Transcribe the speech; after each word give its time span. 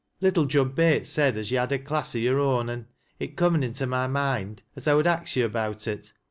Little 0.19 0.45
Jud 0.47 0.73
Bates 0.73 1.11
said 1.11 1.37
as 1.37 1.51
yo' 1.51 1.59
had 1.59 1.71
a 1.71 1.77
class 1.77 2.15
o' 2.15 2.17
yore 2.17 2.39
own, 2.39 2.71
an' 2.71 2.87
it 3.19 3.37
comn 3.37 3.61
into 3.61 3.85
my 3.85 4.07
moind 4.07 4.63
as 4.75 4.87
I 4.87 4.95
would 4.95 5.05
ax 5.05 5.35
yo' 5.35 5.45
about 5.45 5.87
it. 5.87 6.11